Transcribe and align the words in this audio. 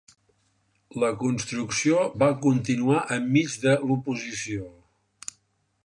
La 1.03 1.09
construcció 1.19 1.99
va 2.23 2.31
continuar 2.47 3.05
enmig 3.19 3.59
de 3.67 3.79
l'oposició. 3.85 4.71